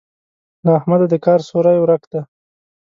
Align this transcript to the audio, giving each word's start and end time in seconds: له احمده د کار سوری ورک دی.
له 0.65 0.71
احمده 0.79 1.05
د 1.09 1.15
کار 1.25 1.39
سوری 1.49 1.77
ورک 1.81 2.03
دی. 2.11 2.21